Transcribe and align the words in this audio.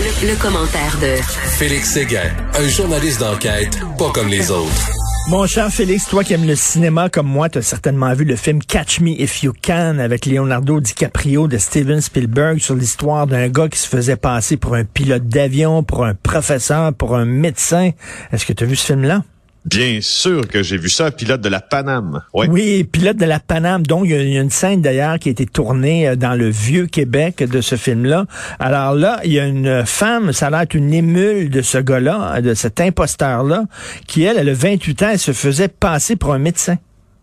Le, 0.00 0.28
le 0.28 0.36
commentaire 0.36 0.98
de 1.00 1.16
Félix 1.56 1.92
Séguin, 1.92 2.30
un 2.58 2.68
journaliste 2.68 3.20
d'enquête 3.20 3.78
pas 3.98 4.10
comme 4.10 4.28
les 4.28 4.50
autres. 4.50 4.90
Mon 5.28 5.46
cher 5.46 5.70
Félix, 5.70 6.06
toi 6.06 6.24
qui 6.24 6.34
aimes 6.34 6.46
le 6.46 6.56
cinéma 6.56 7.08
comme 7.08 7.28
moi, 7.28 7.48
tu 7.48 7.58
as 7.58 7.62
certainement 7.62 8.12
vu 8.12 8.24
le 8.24 8.36
film 8.36 8.58
Catch 8.62 9.00
Me 9.00 9.10
If 9.10 9.42
You 9.42 9.52
Can 9.64 9.98
avec 10.00 10.26
Leonardo 10.26 10.80
DiCaprio 10.80 11.48
de 11.48 11.56
Steven 11.58 12.00
Spielberg 12.00 12.58
sur 12.58 12.74
l'histoire 12.74 13.26
d'un 13.26 13.48
gars 13.48 13.68
qui 13.68 13.78
se 13.78 13.88
faisait 13.88 14.16
passer 14.16 14.56
pour 14.56 14.74
un 14.74 14.84
pilote 14.84 15.28
d'avion, 15.28 15.82
pour 15.82 16.04
un 16.04 16.14
professeur, 16.14 16.92
pour 16.92 17.16
un 17.16 17.24
médecin. 17.24 17.92
Est-ce 18.32 18.44
que 18.44 18.52
tu 18.52 18.64
as 18.64 18.66
vu 18.66 18.76
ce 18.76 18.86
film-là? 18.86 19.22
Bien 19.64 20.00
sûr 20.02 20.48
que 20.48 20.62
j'ai 20.64 20.76
vu 20.76 20.90
ça, 20.90 21.12
pilote 21.12 21.40
de 21.40 21.48
la 21.48 21.60
Paname. 21.60 22.20
Ouais. 22.34 22.48
Oui, 22.50 22.82
pilote 22.82 23.16
de 23.16 23.24
la 23.24 23.38
Paname. 23.38 23.86
Donc, 23.86 24.06
il 24.06 24.10
y 24.10 24.14
a- 24.36 24.40
une 24.42 24.50
scène 24.50 24.82
d'ailleurs 24.82 25.18
qui 25.20 25.28
a 25.28 25.32
été 25.32 25.46
tournée 25.46 26.08
euh, 26.08 26.16
dans 26.16 26.34
le 26.34 26.48
vieux 26.50 26.86
Québec 26.86 27.44
de 27.44 27.60
ce 27.60 27.76
film-là. 27.76 28.26
Alors 28.58 28.94
là, 28.94 29.20
il 29.24 29.32
y 29.32 29.38
a 29.38 29.46
une 29.46 29.86
femme, 29.86 30.32
ça 30.32 30.48
a 30.48 30.50
l'air 30.50 30.66
une 30.74 30.92
émule 30.92 31.48
de 31.48 31.62
ce 31.62 31.78
gars-là, 31.78 32.40
de 32.40 32.54
cet 32.54 32.80
imposteur-là, 32.80 33.64
qui, 34.08 34.24
elle, 34.24 34.36
elle 34.36 34.48
a 34.48 34.54
28 34.54 35.02
ans, 35.04 35.08
elle 35.12 35.18
se 35.20 35.32
faisait 35.32 35.68
passer 35.68 36.16
pour 36.16 36.32
un 36.32 36.38
médecin. 36.38 36.76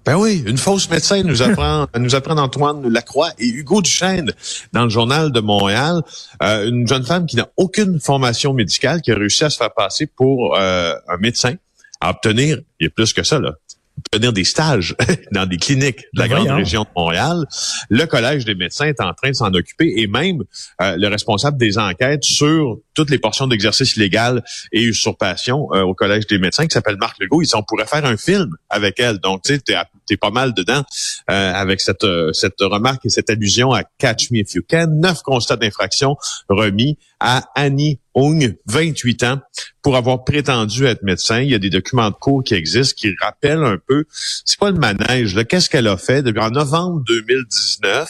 Ben 0.06 0.16
oui, 0.16 0.42
une 0.48 0.58
fausse 0.58 0.90
médecin 0.90 1.22
nous 1.24 1.42
apprend, 1.42 1.88
nous 2.00 2.16
apprend 2.16 2.38
Antoine 2.38 2.88
Lacroix 2.88 3.32
et 3.38 3.48
Hugo 3.48 3.82
Duchesne 3.82 4.32
dans 4.72 4.84
le 4.86 4.90
journal 4.90 5.34
de 5.34 5.42
Montréal. 5.42 6.02
Euh, 6.42 6.70
une 6.70 6.88
jeune 6.88 7.04
femme 7.04 7.26
qui 7.26 7.36
n'a 7.36 7.48
aucune 7.58 8.00
formation 8.00 8.54
médicale, 8.54 9.02
qui 9.02 9.12
a 9.12 9.16
réussi 9.16 9.44
à 9.44 9.50
se 9.50 9.58
faire 9.58 9.74
passer 9.74 10.08
pour 10.08 10.56
euh, 10.58 10.94
un 11.10 11.18
médecin, 11.18 11.54
à 12.02 12.12
obtenir, 12.12 12.60
il 12.80 12.86
y 12.86 12.88
a 12.88 12.90
plus 12.90 13.14
que 13.14 13.24
ça 13.24 13.40
là, 13.40 13.54
obtenir 14.00 14.34
des 14.34 14.44
stages 14.44 14.96
dans 15.32 15.46
des 15.46 15.58
cliniques 15.58 16.06
de 16.14 16.22
la 16.22 16.28
Ben 16.28 16.36
grande 16.36 16.58
région 16.58 16.84
de 16.84 16.90
Montréal. 16.96 17.46
Le 17.90 18.06
Collège 18.06 18.46
des 18.46 18.56
médecins 18.56 18.86
est 18.86 19.02
en 19.02 19.14
train 19.14 19.30
de 19.30 19.36
s'en 19.36 19.54
occuper 19.54 19.94
et 19.98 20.08
même 20.08 20.44
euh, 20.82 20.96
le 20.98 21.08
responsable 21.08 21.58
des 21.58 21.78
enquêtes 21.78 22.24
sur 22.24 22.80
toutes 22.94 23.10
les 23.10 23.20
portions 23.20 23.48
d'exercice 23.48 23.96
illégal 23.96 24.44
et 24.72 24.82
usurpation 24.82 25.68
euh, 25.74 25.82
au 25.82 25.94
Collège 25.94 26.28
des 26.28 26.40
médecins 26.40 26.66
qui 26.66 26.74
s'appelle 26.74 26.98
Marc 26.98 27.18
Legault. 27.20 27.42
Il 27.42 27.48
dit 27.48 27.56
on 27.56 27.64
pourrait 27.64 27.86
faire 27.86 28.06
un 28.06 28.18
film 28.18 28.56
avec 28.70 29.00
elle. 29.00 29.20
Donc, 29.20 29.44
tu 29.44 29.56
sais, 29.56 29.60
t'es, 29.60 30.18
pas 30.18 30.32
mal 30.32 30.54
dedans 30.54 30.84
euh, 31.30 31.54
avec 31.54 31.82
cette, 31.82 32.06
cette 32.34 32.60
remarque 32.62 33.06
et 33.06 33.10
cette 33.10 33.30
allusion 33.30 33.74
à 33.74 33.84
Catch 34.00 34.32
Me 34.32 34.40
If 34.40 34.56
You 34.56 34.64
Can. 34.68 34.88
Neuf 34.88 35.22
constats 35.22 35.58
d'infraction 35.58 36.18
remis 36.50 36.98
à 37.20 37.50
Annie 37.56 38.00
Ong, 38.14 38.58
28 38.66 39.24
ans, 39.24 39.40
pour 39.82 39.96
avoir 39.96 40.24
prétendu 40.24 40.86
être 40.86 41.04
médecin. 41.04 41.40
Il 41.40 41.50
y 41.50 41.56
a 41.56 41.60
des 41.60 41.70
documents 41.70 42.10
de 42.10 42.16
cours 42.16 42.44
qui 42.44 42.54
existent 42.54 42.96
qui 42.98 43.14
rappellent 43.22 43.64
un 43.64 43.78
peu, 43.78 44.06
c'est 44.46 44.60
pas 44.60 44.72
le 44.72 44.78
manège, 44.78 45.38
qu'est-ce 45.48 45.70
qu'elle 45.70 45.88
a 45.88 45.98
fait? 45.98 46.22
Depuis 46.22 46.42
en 46.42 46.50
novembre 46.50 47.02
2019? 47.08 48.10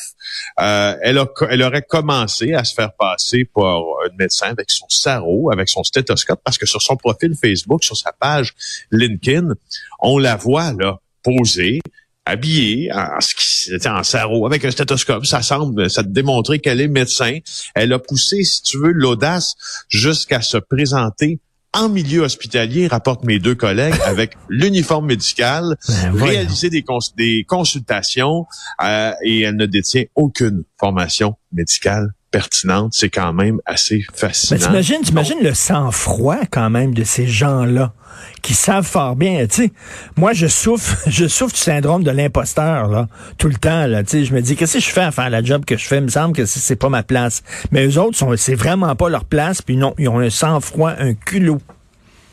Euh, 0.62 0.96
elle, 1.02 1.18
a, 1.18 1.28
elle 1.50 1.64
aurait 1.64 1.82
commencé 1.82 2.54
à 2.54 2.64
se 2.64 2.74
faire 2.74 2.94
passer 2.94 3.46
pour 3.46 3.68
un 3.68 4.16
médecin 4.18 4.48
avec 4.48 4.72
son 4.72 4.88
sarrau, 4.90 5.52
avec 5.52 5.70
son 5.70 5.84
stéthoscope, 5.84 6.42
parce 6.44 6.58
que 6.58 6.66
sur 6.66 6.82
son 6.82 6.96
profil 6.96 7.36
Facebook, 7.40 7.84
sur 7.84 7.98
sa 7.98 8.12
page 8.12 8.54
LinkedIn, 8.92 9.54
on 10.00 10.18
la 10.18 10.36
voit 10.36 10.74
là 10.74 11.00
posée, 11.24 11.82
habillée 12.30 12.90
en, 12.94 13.18
en, 13.92 14.04
sarrau 14.04 14.46
avec 14.46 14.64
un 14.66 14.72
stéthoscope. 14.72 15.26
Ça 15.26 15.42
semble, 15.42 15.90
ça 15.90 16.04
te 16.04 16.10
démontrer 16.10 16.60
qu'elle 16.60 16.82
est 16.82 16.88
médecin. 16.88 17.40
Elle 17.76 17.94
a 17.94 18.00
poussé, 18.00 18.44
si 18.44 18.62
tu 18.62 18.78
veux, 18.78 18.92
l'audace 18.92 19.56
jusqu'à 19.90 20.42
se 20.42 20.58
présenter 20.58 21.40
en 21.74 21.88
milieu 21.88 22.22
hospitalier, 22.22 22.88
rapportent 22.88 23.24
mes 23.26 23.38
deux 23.38 23.54
collègues, 23.56 23.94
avec 24.06 24.36
l'uniforme 24.50 25.06
médical, 25.06 25.76
Ben, 25.88 26.16
réaliser 26.16 26.70
des, 26.70 26.82
cons- 26.82 26.98
des 27.16 27.46
consultations 27.48 28.46
euh, 28.84 29.12
et 29.24 29.42
elle 29.42 29.56
ne 29.56 29.66
détient 29.68 30.06
aucune 30.16 30.64
formation 30.80 31.36
médicale 31.52 32.10
pertinente. 32.32 32.94
C'est 32.96 33.10
quand 33.10 33.34
même 33.34 33.60
assez 33.66 34.06
Mais 34.12 34.18
fascinant. 34.18 34.60
t'imagines, 34.68 35.02
t'imagines 35.02 35.42
le 35.42 35.54
sang-froid 35.54 36.38
quand 36.52 36.70
même 36.70 36.94
de 36.94 37.04
ces 37.04 37.28
gens-là 37.28 37.94
qui 38.42 38.54
savent 38.54 38.86
fort 38.86 39.16
bien. 39.16 39.46
Tu 39.48 39.64
sais, 39.64 39.72
moi 40.18 40.34
je 40.34 40.48
souffre, 40.48 40.98
je 41.10 41.28
souffre 41.28 41.54
du 41.54 41.60
syndrome 41.60 42.04
de 42.04 42.12
l'imposteur 42.12 42.88
là, 42.88 43.08
tout 43.38 43.48
le 43.48 43.56
temps 43.56 43.86
là. 43.88 44.04
Tu 44.04 44.10
sais, 44.12 44.26
je 44.26 44.34
me 44.34 44.42
dis 44.42 44.56
qu'est-ce 44.56 44.74
que 44.74 44.84
je 44.84 44.90
fais 44.90 45.02
à 45.02 45.12
faire 45.12 45.30
la 45.30 45.44
job 45.44 45.66
que 45.66 45.78
je 45.78 45.88
fais? 45.88 45.98
Il 45.98 46.04
me 46.04 46.10
semble 46.10 46.36
que 46.36 46.46
c'est 46.46 46.76
pas 46.76 46.90
ma 46.90 47.04
place. 47.04 47.44
Mais 47.72 47.86
eux 47.88 47.98
autres 48.00 48.18
sont, 48.18 48.36
c'est 48.38 48.56
vraiment 48.56 48.96
pas 48.96 49.10
leur 49.10 49.26
place. 49.26 49.62
Puis 49.62 49.78
non, 49.78 49.94
ils 49.98 50.10
ont 50.10 50.20
un 50.20 50.30
sang-froid, 50.30 50.92
un 50.98 51.14
culot. 51.14 51.60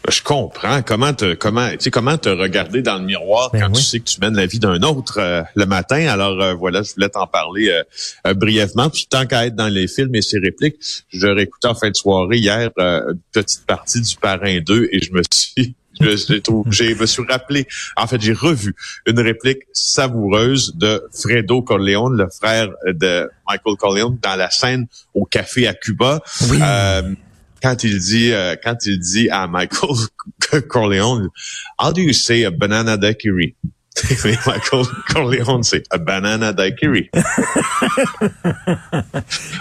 Je 0.08 0.22
comprends 0.22 0.82
comment 0.82 1.12
te 1.12 1.34
comment 1.34 1.68
tu 1.70 1.76
sais 1.80 1.90
comment 1.90 2.16
te 2.16 2.28
regarder 2.28 2.82
dans 2.82 2.98
le 2.98 3.04
miroir 3.04 3.50
Ben 3.52 3.62
quand 3.62 3.68
oui. 3.68 3.74
tu 3.74 3.82
sais 3.82 4.00
que 4.00 4.04
tu 4.04 4.20
mènes 4.20 4.36
la 4.36 4.46
vie 4.46 4.58
d'un 4.58 4.82
autre 4.82 5.18
euh, 5.18 5.42
le 5.54 5.66
matin? 5.66 6.06
Alors 6.06 6.40
euh, 6.40 6.54
voilà, 6.54 6.82
je 6.82 6.94
voulais 6.94 7.08
t'en 7.08 7.26
parler 7.26 7.70
euh, 7.70 7.82
euh, 8.26 8.34
brièvement. 8.34 8.88
Puis 8.90 9.06
tant 9.08 9.26
qu'à 9.26 9.46
être 9.46 9.56
dans 9.56 9.68
les 9.68 9.88
films 9.88 10.14
et 10.14 10.22
ses 10.22 10.38
répliques, 10.38 10.76
je 11.08 11.26
réécoutais 11.26 11.68
en 11.68 11.74
fin 11.74 11.90
de 11.90 11.96
soirée 11.96 12.36
hier 12.36 12.70
euh, 12.78 13.12
une 13.12 13.20
petite 13.32 13.66
partie 13.66 14.00
du 14.00 14.16
Parrain 14.16 14.60
2 14.60 14.88
et 14.92 15.02
je 15.02 15.12
me 15.12 15.22
suis 15.32 15.74
je, 16.00 17.00
me 17.00 17.06
suis 17.06 17.22
rappelé, 17.26 17.66
en 17.96 18.06
fait, 18.06 18.20
j'ai 18.20 18.34
revu 18.34 18.74
une 19.06 19.18
réplique 19.18 19.62
savoureuse 19.72 20.74
de 20.76 21.02
Fredo 21.10 21.62
Corleone, 21.62 22.18
le 22.18 22.28
frère 22.28 22.68
de 22.86 23.30
Michael 23.48 23.76
Corleone, 23.78 24.18
dans 24.20 24.36
la 24.36 24.50
scène 24.50 24.86
au 25.14 25.24
café 25.24 25.66
à 25.66 25.72
Cuba. 25.72 26.20
Oui. 26.50 26.58
Euh, 26.60 27.14
quand 27.66 27.82
il 27.82 27.98
dit 27.98 28.32
euh, 28.32 28.54
quand 28.62 28.86
il 28.86 29.00
dit 29.00 29.28
à 29.28 29.48
Michael 29.48 29.96
Corleone, 30.68 31.30
how 31.80 31.92
do 31.92 32.00
you 32.00 32.12
say 32.12 32.44
a 32.44 32.50
banana 32.50 32.96
daiquiri? 32.96 33.56
Michael 34.46 34.84
Corleone, 35.08 35.62
c'est 35.62 35.82
a 35.90 35.96
banana 35.98 36.52
daiquiri. 36.52 37.08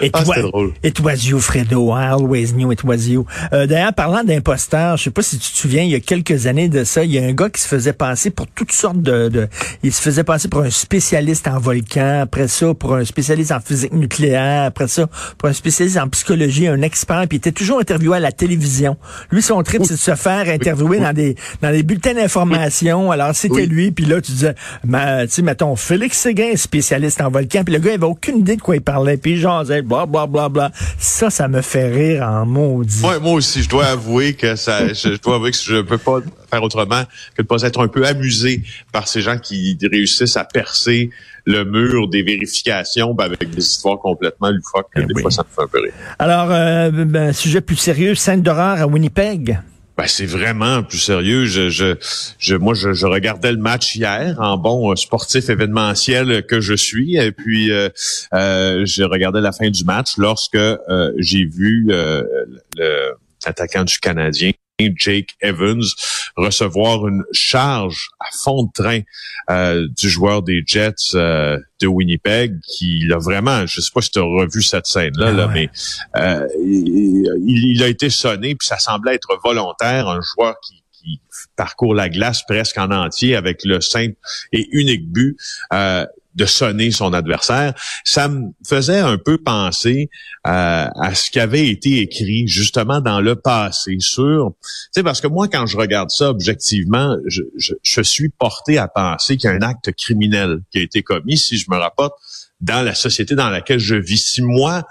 It, 0.02 0.10
Ah, 0.12 0.24
c'était 0.24 0.42
drôle. 0.42 0.72
it 0.82 1.00
was 1.00 1.24
you, 1.26 1.38
Fredo. 1.40 1.90
I 1.96 2.08
always 2.10 2.52
knew 2.52 2.70
it 2.72 2.84
was 2.84 3.08
you. 3.08 3.24
Euh, 3.52 3.66
D'ailleurs, 3.66 3.94
parlant 3.94 4.22
d'imposteurs, 4.24 4.96
je 4.98 5.04
sais 5.04 5.10
pas 5.10 5.22
si 5.22 5.38
tu 5.38 5.50
te 5.52 5.56
souviens, 5.56 5.82
il 5.82 5.90
y 5.90 5.94
a 5.94 6.00
quelques 6.00 6.46
années 6.46 6.68
de 6.68 6.84
ça, 6.84 7.02
il 7.04 7.12
y 7.12 7.18
a 7.18 7.22
un 7.22 7.32
gars 7.32 7.48
qui 7.50 7.62
se 7.62 7.68
faisait 7.68 7.92
passer 7.94 8.30
pour 8.30 8.46
toutes 8.48 8.72
sortes 8.72 9.00
de, 9.00 9.28
de- 9.28 9.48
il 9.82 9.92
se 9.92 10.02
faisait 10.02 10.24
passer 10.24 10.48
pour 10.48 10.60
un 10.62 10.70
spécialiste 10.70 11.48
en 11.48 11.58
volcan, 11.58 12.20
après 12.22 12.48
ça 12.48 12.74
pour 12.74 12.94
un 12.94 13.04
spécialiste 13.04 13.52
en 13.52 13.60
physique 13.60 13.92
nucléaire, 13.92 14.64
après 14.66 14.88
ça 14.88 15.08
pour 15.38 15.48
un 15.48 15.52
spécialiste 15.54 15.96
en 15.98 16.08
psychologie, 16.08 16.66
un 16.68 16.82
expert, 16.82 17.24
puis 17.28 17.36
il 17.36 17.38
était 17.38 17.52
toujours 17.52 17.80
interviewé 17.80 18.16
à 18.18 18.20
la 18.20 18.32
télévision. 18.32 18.96
Lui, 19.30 19.42
son 19.42 19.62
trip, 19.62 19.82
c'est 19.84 19.94
de 19.94 19.98
se 19.98 20.14
faire 20.14 20.48
interviewer 20.48 21.00
dans 21.00 21.12
des 21.14 21.36
dans 21.62 21.70
des 21.70 21.82
bulletins 21.82 22.14
d'information. 22.14 23.10
Alors, 23.10 23.34
c'était 23.34 23.66
lui, 23.66 23.90
puis 23.92 24.04
là, 24.04 24.20
tu 24.26 24.32
disais, 24.32 24.54
ma- 24.84 25.26
tu 25.26 25.32
sais, 25.32 25.42
mettons, 25.42 25.76
Félix 25.76 26.18
Séguin, 26.18 26.56
spécialiste 26.56 27.20
en 27.20 27.30
volcan, 27.30 27.62
puis 27.64 27.74
le 27.74 27.80
gars, 27.80 27.92
il 27.92 27.94
avait 27.94 28.04
aucune 28.04 28.38
idée 28.38 28.56
de 28.56 28.62
quoi 28.62 28.76
il 28.76 28.82
parlait, 28.82 29.16
puis 29.16 29.32
il 29.32 29.38
jasait, 29.38 29.82
bla, 29.82 30.06
bla, 30.06 30.26
bla, 30.26 30.48
bla. 30.48 30.70
Ça, 30.98 31.30
ça 31.30 31.48
me 31.48 31.62
fait 31.62 31.88
rire 31.88 32.22
en 32.22 32.46
maudit. 32.46 33.00
Moi, 33.00 33.18
moi 33.18 33.32
aussi, 33.32 33.62
je 33.62 33.68
dois 33.68 33.86
avouer 33.86 34.34
que 34.34 34.56
ça, 34.56 34.88
je, 34.88 35.14
je 35.14 35.20
dois 35.20 35.36
avouer 35.36 35.50
que 35.50 35.56
je 35.56 35.80
peux 35.82 35.98
pas 35.98 36.18
faire 36.50 36.62
autrement 36.62 37.02
que 37.36 37.42
de 37.42 37.46
pas 37.46 37.62
être 37.62 37.80
un 37.80 37.88
peu 37.88 38.06
amusé 38.06 38.62
par 38.92 39.08
ces 39.08 39.20
gens 39.20 39.38
qui 39.38 39.76
réussissent 39.82 40.36
à 40.36 40.44
percer 40.44 41.10
le 41.44 41.64
mur 41.64 42.08
des 42.08 42.22
vérifications 42.22 43.14
ben, 43.14 43.24
avec 43.24 43.50
des 43.50 43.62
histoires 43.62 43.98
complètement 43.98 44.50
loufoques. 44.50 44.90
Eh 44.96 45.04
des 45.04 45.14
oui. 45.14 45.22
fois, 45.22 45.30
ça 45.30 45.44
me 45.44 45.54
fait 45.54 45.62
un 45.62 45.68
peu 45.68 45.80
rire. 45.80 45.92
Alors, 46.18 46.48
euh, 46.50 46.90
ben, 47.04 47.32
sujet 47.32 47.60
plus 47.60 47.76
sérieux, 47.76 48.14
scène 48.14 48.42
d'horreur 48.42 48.80
à 48.80 48.86
Winnipeg. 48.86 49.60
Ben, 49.96 50.06
c'est 50.06 50.26
vraiment 50.26 50.82
plus 50.82 50.98
sérieux. 50.98 51.46
Je, 51.46 52.54
moi, 52.56 52.74
je, 52.74 53.06
regardais 53.06 53.50
le 53.50 53.58
match 53.58 53.96
hier 53.96 54.36
en 54.38 54.58
bon 54.58 54.92
euh, 54.92 54.96
sportif 54.96 55.48
événementiel 55.48 56.44
que 56.44 56.60
je 56.60 56.74
suis. 56.74 57.16
Et 57.16 57.32
puis, 57.32 57.72
euh, 57.72 57.88
euh, 58.34 58.84
j'ai 58.84 59.04
regardé 59.04 59.40
la 59.40 59.52
fin 59.52 59.70
du 59.70 59.84
match 59.84 60.18
lorsque 60.18 60.54
euh, 60.54 61.12
j'ai 61.16 61.46
vu 61.46 61.86
euh, 61.90 62.22
l'attaquant 63.46 63.84
du 63.84 63.98
Canadien, 63.98 64.50
Jake 64.78 65.30
Evans, 65.40 65.82
recevoir 66.36 67.06
une 67.08 67.24
charge 67.32 68.08
à 68.20 68.26
fond 68.36 68.64
de 68.64 68.70
train 68.74 69.00
euh, 69.50 69.88
du 69.96 70.08
joueur 70.10 70.42
des 70.42 70.62
Jets 70.66 71.14
euh, 71.14 71.58
de 71.80 71.86
Winnipeg, 71.86 72.58
qui 72.60 73.04
l'a 73.06 73.16
vraiment, 73.16 73.66
je 73.66 73.80
sais 73.80 73.90
pas 73.94 74.02
si 74.02 74.10
tu 74.10 74.18
as 74.18 74.22
revu 74.22 74.62
cette 74.62 74.86
scène-là, 74.86 75.28
Ah 75.28 75.32
là, 75.32 75.46
ouais. 75.46 75.54
mais 75.54 75.70
euh, 76.20 76.46
il, 76.62 77.72
il 77.74 77.82
a 77.82 77.88
été 77.88 78.10
sonné, 78.10 78.54
puis 78.54 78.68
ça 78.68 78.78
semblait 78.78 79.14
être 79.14 79.38
volontaire, 79.42 80.08
un 80.08 80.20
joueur 80.20 80.56
qui, 80.66 80.82
qui 80.92 81.20
parcourt 81.56 81.94
la 81.94 82.08
glace 82.10 82.42
presque 82.46 82.76
en 82.76 82.90
entier 82.90 83.34
avec 83.34 83.64
le 83.64 83.80
simple 83.80 84.16
et 84.52 84.68
unique 84.72 85.10
but 85.10 85.36
euh, 85.72 86.04
de 86.36 86.44
sonner 86.44 86.90
son 86.90 87.12
adversaire. 87.12 87.74
Ça 88.04 88.28
me 88.28 88.50
faisait 88.66 89.00
un 89.00 89.18
peu 89.18 89.38
penser 89.38 90.10
à 90.44 91.14
ce 91.14 91.30
qui 91.30 91.40
avait 91.40 91.68
été 91.68 92.00
écrit 92.00 92.46
justement 92.46 93.00
dans 93.00 93.20
le 93.20 93.34
passé 93.34 93.96
sur, 93.98 94.52
tu 94.62 94.70
sais, 94.92 95.02
parce 95.02 95.20
que 95.20 95.26
moi, 95.26 95.48
quand 95.48 95.66
je 95.66 95.76
regarde 95.76 96.10
ça 96.10 96.30
objectivement, 96.30 97.16
je, 97.26 97.42
je, 97.56 97.74
je 97.82 98.00
suis 98.00 98.28
porté 98.28 98.78
à 98.78 98.86
penser 98.86 99.36
qu'il 99.36 99.50
y 99.50 99.52
a 99.52 99.56
un 99.56 99.62
acte 99.62 99.90
criminel 99.92 100.60
qui 100.70 100.78
a 100.78 100.82
été 100.82 101.02
commis 101.02 101.36
si 101.36 101.56
je 101.56 101.66
me 101.68 101.76
rapporte 101.76 102.14
dans 102.60 102.84
la 102.84 102.94
société 102.94 103.34
dans 103.34 103.50
laquelle 103.50 103.80
je 103.80 103.96
vis. 103.96 104.24
Si 104.24 104.42
moi, 104.42 104.84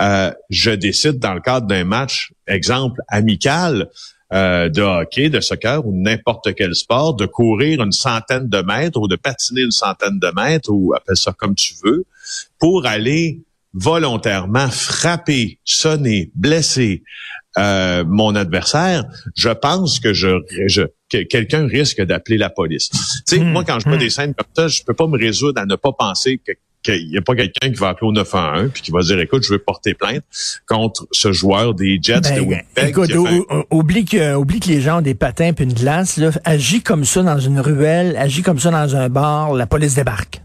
euh, 0.00 0.32
je 0.50 0.70
décide 0.70 1.18
dans 1.18 1.34
le 1.34 1.40
cadre 1.40 1.66
d'un 1.66 1.84
match, 1.84 2.32
exemple 2.46 3.00
amical, 3.08 3.88
euh, 4.32 4.68
de 4.68 4.82
hockey, 4.82 5.30
de 5.30 5.40
soccer 5.40 5.86
ou 5.86 5.92
n'importe 5.94 6.54
quel 6.54 6.74
sport, 6.74 7.14
de 7.14 7.26
courir 7.26 7.82
une 7.82 7.92
centaine 7.92 8.48
de 8.48 8.58
mètres 8.62 9.00
ou 9.00 9.08
de 9.08 9.16
patiner 9.16 9.62
une 9.62 9.70
centaine 9.70 10.18
de 10.18 10.32
mètres 10.34 10.70
ou 10.70 10.94
appelle 10.94 11.16
ça 11.16 11.32
comme 11.32 11.54
tu 11.54 11.74
veux, 11.84 12.04
pour 12.58 12.86
aller 12.86 13.40
volontairement 13.72 14.70
frapper, 14.70 15.58
sonner, 15.64 16.30
blesser 16.34 17.02
euh, 17.58 18.04
mon 18.06 18.34
adversaire, 18.34 19.04
je 19.34 19.48
pense 19.48 20.00
que 20.00 20.12
je, 20.12 20.42
je 20.66 20.82
que 21.10 21.22
quelqu'un 21.22 21.66
risque 21.66 22.02
d'appeler 22.02 22.36
la 22.36 22.50
police. 22.50 22.90
Tu 22.90 22.98
sais, 23.26 23.38
Hmm, 23.38 23.52
moi 23.52 23.64
quand 23.64 23.78
je 23.78 23.88
vois 23.88 23.96
hmm. 23.96 24.00
des 24.00 24.10
scènes 24.10 24.34
comme 24.34 24.46
ça, 24.54 24.68
je 24.68 24.82
peux 24.82 24.94
pas 24.94 25.06
me 25.06 25.16
résoudre 25.16 25.60
à 25.60 25.66
ne 25.66 25.76
pas 25.76 25.92
penser 25.92 26.38
que 26.44 26.52
qu'il 26.86 27.08
n'y 27.08 27.18
a 27.18 27.22
pas 27.22 27.34
quelqu'un 27.34 27.70
qui 27.70 27.78
va 27.78 27.88
appeler 27.88 28.08
au 28.08 28.12
911 28.12 28.70
puis 28.72 28.82
qui 28.82 28.90
va 28.90 29.00
dire 29.00 29.18
écoute 29.18 29.44
je 29.44 29.52
veux 29.52 29.58
porter 29.58 29.94
plainte 29.94 30.22
contre 30.66 31.06
ce 31.12 31.32
joueur 31.32 31.74
des 31.74 31.98
Jets 32.00 32.20
de 32.20 32.28
Ben, 32.28 32.40
Winnipeg 32.40 32.88
écoute, 32.88 33.06
qui 33.06 33.12
fait 33.12 33.66
oublie 33.70 34.04
que, 34.04 34.34
oublie 34.34 34.60
que 34.60 34.68
les 34.68 34.80
gens 34.80 34.98
ont 34.98 35.02
des 35.02 35.14
patins 35.14 35.52
puis 35.52 35.64
une 35.64 35.72
glace, 35.72 36.16
là. 36.16 36.30
Agis 36.44 36.82
comme 36.82 37.04
ça 37.04 37.22
dans 37.22 37.38
une 37.38 37.60
ruelle, 37.60 38.16
agis 38.16 38.42
comme 38.42 38.58
ça 38.58 38.70
dans 38.70 38.96
un 38.96 39.08
bar, 39.08 39.54
la 39.54 39.66
police 39.66 39.94
débarque. 39.94 40.40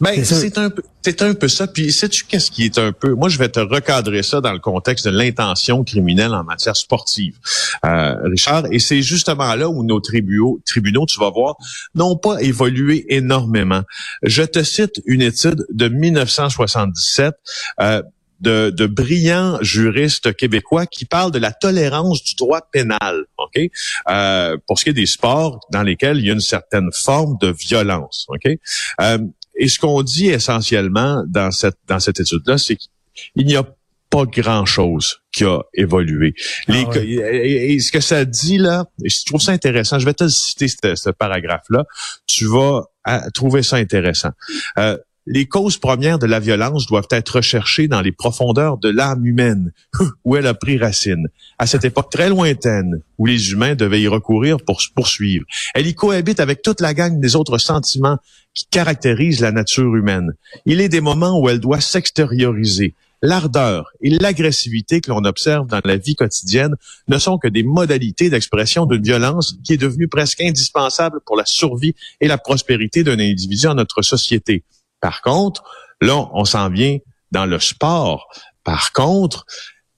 Ben, 0.00 0.24
C'est 0.24 0.58
un 0.58 0.70
peu, 0.70 0.82
c'est 1.02 1.22
un 1.22 1.34
peu 1.34 1.48
ça. 1.48 1.66
Puis, 1.66 1.92
sais-tu 1.92 2.24
qu'est-ce 2.24 2.50
qui 2.50 2.64
est 2.64 2.78
un 2.78 2.92
peu, 2.92 3.14
moi, 3.14 3.28
je 3.28 3.38
vais 3.38 3.48
te 3.48 3.60
recadrer 3.60 4.22
ça 4.22 4.40
dans 4.40 4.52
le 4.52 4.58
contexte 4.58 5.06
de 5.06 5.10
l'intention 5.10 5.84
criminelle 5.84 6.34
en 6.34 6.44
matière 6.44 6.76
sportive, 6.76 7.36
euh, 7.84 8.14
Richard. 8.24 8.64
Et 8.72 8.78
c'est 8.78 9.02
justement 9.02 9.54
là 9.54 9.68
où 9.68 9.84
nos 9.84 10.00
tribunaux, 10.00 10.60
tribunaux, 10.66 11.06
tu 11.06 11.18
vas 11.20 11.30
voir, 11.30 11.56
n'ont 11.94 12.16
pas 12.16 12.42
évolué 12.42 13.06
énormément. 13.14 13.82
Je 14.22 14.42
te 14.42 14.62
cite 14.62 15.00
une 15.06 15.22
étude 15.22 15.64
de 15.72 15.88
1977. 15.88 17.34
Euh, 17.80 18.02
de, 18.40 18.70
de 18.70 18.86
brillants 18.86 19.58
juristes 19.62 20.34
québécois 20.34 20.86
qui 20.86 21.04
parlent 21.06 21.30
de 21.30 21.38
la 21.38 21.52
tolérance 21.52 22.22
du 22.22 22.34
droit 22.34 22.60
pénal, 22.72 23.24
ok, 23.38 23.70
euh, 24.10 24.56
pour 24.66 24.78
ce 24.78 24.84
qui 24.84 24.90
est 24.90 24.94
des 24.94 25.06
sports 25.06 25.60
dans 25.70 25.82
lesquels 25.82 26.18
il 26.18 26.26
y 26.26 26.30
a 26.30 26.34
une 26.34 26.40
certaine 26.40 26.90
forme 26.92 27.36
de 27.40 27.48
violence, 27.48 28.26
ok? 28.28 28.58
Euh, 29.00 29.18
et 29.56 29.68
ce 29.68 29.78
qu'on 29.78 30.02
dit 30.02 30.28
essentiellement 30.28 31.22
dans 31.26 31.50
cette 31.50 31.78
dans 31.86 32.00
cette 32.00 32.20
étude-là, 32.20 32.58
c'est 32.58 32.76
qu'il 32.76 33.46
n'y 33.46 33.56
a 33.56 33.64
pas 34.10 34.24
grand-chose 34.26 35.20
qui 35.32 35.44
a 35.44 35.60
évolué. 35.74 36.34
Les, 36.68 36.84
Ah 36.86 36.90
ouais. 36.90 37.06
et, 37.06 37.74
et 37.74 37.80
ce 37.80 37.90
que 37.90 38.00
ça 38.00 38.24
dit 38.24 38.58
là, 38.58 38.84
et 39.04 39.08
je 39.08 39.24
trouve 39.24 39.40
ça 39.40 39.52
intéressant. 39.52 39.98
Je 39.98 40.04
vais 40.04 40.14
te 40.14 40.28
citer 40.28 40.68
ce, 40.68 40.94
ce 40.94 41.10
paragraphe-là. 41.10 41.84
Tu 42.26 42.46
vas 42.46 42.82
ah, 43.04 43.28
trouver 43.32 43.62
ça 43.62 43.76
intéressant. 43.76 44.30
Euh, 44.78 44.96
les 45.26 45.46
causes 45.46 45.78
premières 45.78 46.18
de 46.18 46.26
la 46.26 46.40
violence 46.40 46.86
doivent 46.86 47.08
être 47.10 47.36
recherchées 47.36 47.88
dans 47.88 48.02
les 48.02 48.12
profondeurs 48.12 48.76
de 48.76 48.90
l'âme 48.90 49.24
humaine, 49.24 49.72
où 50.24 50.36
elle 50.36 50.46
a 50.46 50.54
pris 50.54 50.76
racine. 50.78 51.28
À 51.58 51.66
cette 51.66 51.84
époque 51.84 52.10
très 52.10 52.28
lointaine, 52.28 53.00
où 53.18 53.26
les 53.26 53.52
humains 53.52 53.74
devaient 53.74 54.02
y 54.02 54.08
recourir 54.08 54.58
pour 54.58 54.82
se 54.82 54.90
poursuivre. 54.94 55.46
Elle 55.74 55.86
y 55.86 55.94
cohabite 55.94 56.40
avec 56.40 56.62
toute 56.62 56.80
la 56.80 56.94
gang 56.94 57.20
des 57.20 57.36
autres 57.36 57.58
sentiments 57.58 58.18
qui 58.52 58.66
caractérisent 58.66 59.40
la 59.40 59.52
nature 59.52 59.96
humaine. 59.96 60.32
Il 60.66 60.80
est 60.80 60.88
des 60.88 61.00
moments 61.00 61.40
où 61.40 61.48
elle 61.48 61.60
doit 61.60 61.80
s'extérioriser. 61.80 62.94
L'ardeur 63.22 63.90
et 64.02 64.10
l'agressivité 64.10 65.00
que 65.00 65.10
l'on 65.10 65.24
observe 65.24 65.66
dans 65.66 65.80
la 65.82 65.96
vie 65.96 66.14
quotidienne 66.14 66.74
ne 67.08 67.16
sont 67.16 67.38
que 67.38 67.48
des 67.48 67.62
modalités 67.62 68.28
d'expression 68.28 68.84
d'une 68.84 69.02
violence 69.02 69.56
qui 69.64 69.72
est 69.72 69.78
devenue 69.78 70.08
presque 70.08 70.42
indispensable 70.42 71.20
pour 71.24 71.36
la 71.36 71.46
survie 71.46 71.94
et 72.20 72.28
la 72.28 72.36
prospérité 72.36 73.02
d'un 73.02 73.18
individu 73.18 73.66
en 73.66 73.76
notre 73.76 74.02
société. 74.02 74.62
Par 75.04 75.20
contre, 75.20 75.62
là, 76.00 76.30
on 76.32 76.46
s'en 76.46 76.70
vient 76.70 76.96
dans 77.30 77.44
le 77.44 77.58
sport. 77.60 78.26
Par 78.64 78.92
contre, 78.92 79.44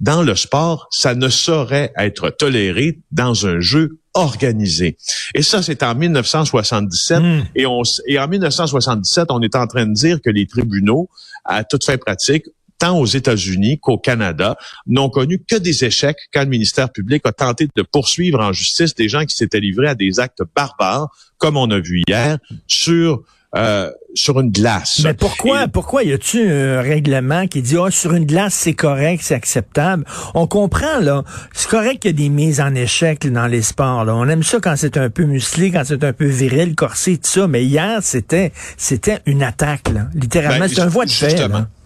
dans 0.01 0.25
le 0.25 0.35
sport, 0.35 0.89
ça 0.91 1.15
ne 1.15 1.29
saurait 1.29 1.93
être 1.97 2.31
toléré 2.31 2.99
dans 3.13 3.47
un 3.47 3.61
jeu 3.61 4.01
organisé. 4.15 4.97
Et 5.37 5.43
ça, 5.43 5.63
c'est 5.63 5.85
en 5.85 5.95
1977. 5.95 7.21
Hmm. 7.23 7.45
Et, 7.55 7.67
on, 7.67 7.83
s- 7.83 8.03
et 8.09 8.19
en 8.19 8.27
1977, 8.27 9.27
on 9.31 9.41
est 9.43 9.55
en 9.55 9.69
train 9.69 9.87
de 9.87 9.93
dire 9.93 10.19
que 10.21 10.29
les 10.31 10.49
tribunaux, 10.49 11.09
à 11.45 11.63
toute 11.63 11.85
fin 11.85 11.99
pratique, 11.99 12.47
tant 12.81 12.99
aux 12.99 13.07
États-Unis 13.07 13.79
qu'au 13.79 13.99
Canada, 13.99 14.57
n'ont 14.89 15.09
connu 15.09 15.39
que 15.49 15.55
des 15.55 15.85
échecs 15.85 16.19
quand 16.35 16.43
le 16.43 16.49
ministère 16.49 16.91
public 16.91 17.23
a 17.27 17.33
tenté 17.33 17.69
de 17.77 17.83
poursuivre 17.83 18.41
en 18.41 18.53
justice 18.53 18.93
des 18.97 19.09
gens 19.09 19.25
qui 19.25 19.37
s'étaient 19.37 19.61
livrés 19.61 19.87
à 19.87 19.95
des 19.95 20.19
actes 20.19 20.43
barbares, 20.57 21.09
comme 21.39 21.57
on 21.57 21.71
a 21.71 21.79
vu 21.79 22.03
hier, 22.09 22.39
sur 22.67 23.23
euh, 23.55 23.91
sur 24.17 24.41
une 24.41 24.51
glace. 24.51 25.01
Mais 25.05 25.15
pourquoi, 25.15 25.65
Et- 25.65 25.69
pourquoi 25.69 26.03
y 26.03 26.13
a-tu 26.13 26.51
un 26.51 26.81
règlement 26.81 27.47
qui 27.47 27.63
dit, 27.63 27.77
ah, 27.79 27.91
sur 27.91 28.15
une 28.15 28.25
glace, 28.27 28.55
c'est 28.55 28.73
correct, 28.75 29.21
c'est 29.23 29.35
acceptable? 29.35 30.05
On 30.35 30.47
comprend, 30.47 30.99
là. 31.01 31.23
C'est 31.53 31.69
correct 31.69 32.01
qu'il 32.03 32.11
y 32.11 32.15
a 32.15 32.17
des 32.17 32.29
mises 32.29 32.61
en 32.61 32.75
échec 32.75 33.23
là, 33.25 33.31
dans 33.31 33.47
les 33.47 33.63
sports, 33.63 34.05
là. 34.05 34.15
On 34.15 34.29
aime 34.29 34.43
ça 34.43 34.59
quand 34.61 34.75
c'est 34.77 34.97
un 34.97 35.11
peu 35.11 35.25
musclé, 35.25 35.71
quand 35.71 35.83
c'est 35.85 36.03
un 36.03 36.13
peu 36.13 36.27
viril, 36.27 36.75
corsé, 36.75 37.17
tout 37.19 37.29
ça. 37.31 37.47
Mais 37.47 37.65
hier, 37.65 37.99
c'était, 38.03 38.53
c'était 38.77 39.19
une 39.27 39.43
attaque, 39.43 39.89
là. 39.93 40.09
Littéralement, 40.15 40.65
Ben, 40.67 40.69
c'est 40.69 40.81
un 40.81 40.87
voie 40.89 41.05
de 41.05 41.11
fait. 41.11 41.37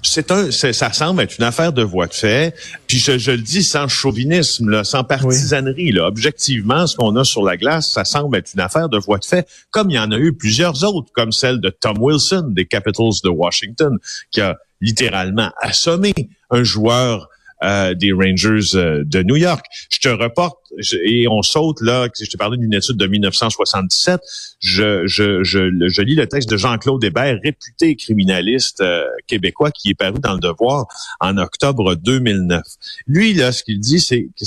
C'est 0.03 0.31
un, 0.31 0.51
c'est- 0.51 0.73
ça 0.73 0.93
semble 0.95 1.21
être 1.21 1.37
une 1.39 1.45
affaire 1.45 1.75
de 1.75 1.83
voie 1.83 2.07
de 2.07 2.15
fait. 2.15 2.55
Puis 2.87 2.99
je, 2.99 3.19
je 3.19 3.33
le 3.33 3.37
dis 3.43 3.63
sans 3.63 3.87
chauvinisme, 3.87 4.71
là, 4.71 4.83
sans 4.83 5.05
partisanerie. 5.05 5.93
Là. 5.93 6.07
Objectivement, 6.07 6.87
ce 6.87 6.97
qu'on 6.97 7.15
a 7.17 7.25
sur 7.25 7.43
la 7.45 7.59
glace, 7.59 7.91
ça 7.93 8.07
semble 8.07 8.39
être 8.39 8.53
une 8.55 8.61
affaire 8.61 8.89
de 8.89 8.97
voie 8.97 9.19
de 9.19 9.27
fait, 9.27 9.47
comme 9.71 9.91
il 9.91 9.97
y 9.97 9.99
en 9.99 10.11
a 10.11 10.17
eu 10.17 10.33
plusieurs 10.33 10.85
autres, 10.85 11.11
comme 11.13 11.33
celle 11.33 11.61
de 11.61 11.69
Tom 11.69 11.99
Wilson 11.99 12.20
des 12.55 12.67
Capitals 12.67 13.21
de 13.25 13.29
Washington, 13.29 13.99
qui 14.31 14.41
a 14.41 14.59
littéralement 14.81 15.51
assommé 15.61 16.13
un 16.51 16.65
joueur 16.65 17.29
euh, 17.63 17.93
des 17.93 18.11
Rangers 18.13 18.75
euh, 18.75 19.05
de 19.05 19.23
New 19.23 19.37
York. 19.37 19.63
Je 19.91 19.99
te 19.99 20.09
reporte, 20.09 20.59
et 21.05 21.29
on 21.29 21.43
saute 21.43 21.83
là, 21.83 22.09
je 22.19 22.25
te 22.25 22.39
parlais 22.39 22.57
d'une 22.57 22.73
étude 22.73 22.97
de 22.97 23.07
1977, 23.07 24.19
je, 24.61 25.07
je, 25.07 25.45
je, 25.45 25.71
je 25.89 26.03
lis 26.03 26.15
le 26.15 26.27
texte 26.27 26.49
de 26.49 26.57
Jean-Claude 26.57 27.05
Hébert, 27.05 27.39
réputé 27.45 27.97
criminaliste 27.97 28.81
euh, 28.81 29.05
québécois, 29.27 29.71
qui 29.73 29.91
est 29.91 29.95
paru 29.95 30.21
dans 30.21 30.33
Le 30.33 30.41
Devoir 30.41 30.87
en 31.21 31.37
octobre 31.37 31.97
2009. 31.97 32.63
Lui, 33.07 33.35
là, 33.35 33.53
ce 33.53 33.63
qu'il 33.63 33.79
dit, 33.79 34.01
c'est 34.01 34.29
que 34.39 34.45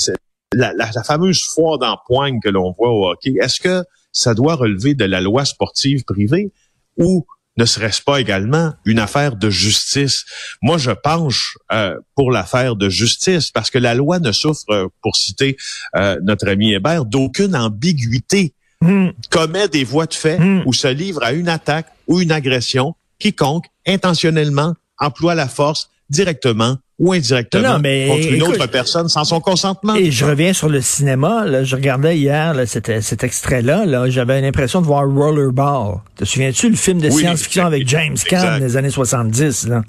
la, 0.52 0.74
la, 0.74 0.90
la 0.96 1.04
fameuse 1.04 1.44
foire 1.44 1.78
d'empoigne 1.78 2.40
que 2.44 2.50
l'on 2.50 2.72
voit 2.72 2.92
au 2.92 3.10
hockey. 3.10 3.36
Est-ce 3.40 3.60
que 3.60 3.84
ça 4.12 4.34
doit 4.34 4.56
relever 4.56 4.96
de 4.96 5.06
la 5.06 5.22
loi 5.22 5.46
sportive 5.46 6.04
privée 6.04 6.52
ou 6.98 7.28
ne 7.58 7.66
serait-ce 7.66 8.02
pas 8.02 8.20
également 8.20 8.74
une 8.86 9.00
affaire 9.00 9.36
de 9.36 9.50
justice? 9.50 10.26
Moi, 10.62 10.78
je 10.78 10.92
penche 10.92 11.58
euh, 11.72 11.96
pour 12.16 12.32
l'affaire 12.32 12.76
de 12.76 12.90
justice 12.90 13.52
parce 13.52 13.70
que 13.70 13.78
la 13.78 13.94
loi 13.94 14.20
ne 14.20 14.32
souffre, 14.32 14.64
euh, 14.70 14.88
pour 15.02 15.16
citer 15.16 15.58
euh, 15.96 16.18
notre 16.24 16.48
ami 16.48 16.74
Hébert, 16.74 17.06
d'aucune 17.06 17.56
ambiguïté 17.56 18.54
Hmm. 18.82 19.12
commet 19.30 19.70
des 19.70 19.86
voies 19.86 20.08
de 20.08 20.14
fait 20.14 20.38
Hmm. 20.38 20.64
ou 20.66 20.74
se 20.74 20.90
livre 20.90 21.24
à 21.24 21.32
une 21.32 21.48
attaque 21.48 21.88
ou 22.08 22.20
une 22.20 22.34
agression, 22.34 22.96
quiconque 23.18 23.68
intentionnellement 23.88 24.74
emploie 25.00 25.36
la 25.36 25.48
force 25.48 25.90
directement 26.10 26.78
ou 27.00 27.12
indirectement 27.14 27.64
Non, 27.64 27.74
non, 27.74 27.80
mais 27.80 28.08
contre 28.08 28.28
une 28.28 28.36
écoute, 28.36 28.56
autre 28.56 28.68
personne 28.68 29.10
sans 29.10 29.24
son 29.24 29.40
consentement. 29.40 29.96
Et 29.96 30.12
je 30.12 30.26
reviens 30.26 30.54
sur 30.54 30.70
le 30.70 30.80
cinéma. 30.82 31.46
Là, 31.46 31.64
je 31.64 31.76
regardais 31.76 32.18
hier 32.18 32.54
là, 32.54 32.66
cet, 32.66 33.02
cet 33.02 33.24
extrait-là. 33.24 33.86
Là, 33.86 34.10
J'avais 34.10 34.40
l'impression 34.42 34.80
de 34.82 34.86
voir 34.86 35.04
Rollerball. 35.08 35.96
Te 36.16 36.26
souviens-tu 36.26 36.70
le 36.70 36.76
film 36.76 37.02
de 37.02 37.10
Oui, 37.10 37.22
science-fiction 37.22 37.66
avec 37.66 37.88
James 37.88 38.16
Caan 38.28 38.60
des 38.60 38.78
années 38.78 38.90
70? 38.92 39.68
Là, 39.68 39.82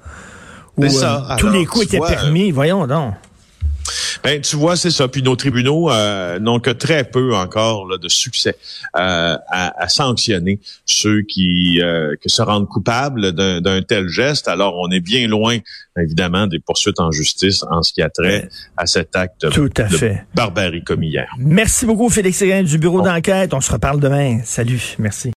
où, 0.76 0.88
ça. 0.88 1.26
euh, 1.30 1.36
tous 1.36 1.50
les 1.50 1.66
coups 1.66 1.84
étaient 1.84 1.98
vois, 1.98 2.08
permis. 2.08 2.50
Voyons 2.50 2.86
donc. 2.86 3.14
Ben, 4.24 4.40
tu 4.40 4.56
vois, 4.56 4.74
c'est 4.76 4.90
ça. 4.90 5.06
Puis 5.06 5.22
nos 5.22 5.36
tribunaux 5.36 5.90
euh, 5.90 6.38
n'ont 6.38 6.58
que 6.58 6.70
très 6.70 7.04
peu 7.04 7.34
encore 7.36 7.86
là, 7.86 7.98
de 7.98 8.08
succès 8.08 8.56
euh, 8.96 9.36
à, 9.48 9.82
à 9.82 9.88
sanctionner 9.88 10.60
ceux 10.86 11.22
qui, 11.22 11.80
euh, 11.82 12.14
qui 12.22 12.30
se 12.30 12.40
rendent 12.40 12.68
coupables 12.68 13.32
d'un 13.32 13.82
tel 13.82 14.08
geste. 14.08 14.48
Alors, 14.48 14.76
on 14.78 14.90
est 14.90 15.00
bien 15.00 15.28
loin, 15.28 15.58
évidemment, 15.98 16.46
des 16.46 16.58
poursuites 16.58 17.00
en 17.00 17.10
justice 17.10 17.64
en 17.70 17.82
ce 17.82 17.92
qui 17.92 18.02
a 18.02 18.08
trait 18.08 18.48
à 18.76 18.86
cet 18.86 19.14
acte 19.14 19.50
Tout 19.50 19.70
à 19.76 19.84
de 19.84 19.96
fait. 19.96 20.24
barbarie 20.34 20.82
commis 20.82 21.08
hier. 21.08 21.28
Merci 21.38 21.86
beaucoup, 21.86 22.08
Félix 22.08 22.38
Séguin 22.38 22.62
du 22.62 22.78
bureau 22.78 23.02
d'enquête. 23.02 23.52
On 23.54 23.60
se 23.60 23.70
reparle 23.70 24.00
demain. 24.00 24.40
Salut. 24.44 24.94
Merci. 24.98 25.32